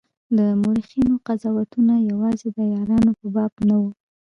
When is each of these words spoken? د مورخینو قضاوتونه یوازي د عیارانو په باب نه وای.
د 0.37 0.39
مورخینو 0.61 1.15
قضاوتونه 1.27 1.93
یوازي 2.09 2.47
د 2.55 2.57
عیارانو 2.69 3.11
په 3.19 3.27
باب 3.35 3.51
نه 3.67 3.75
وای. 3.81 3.93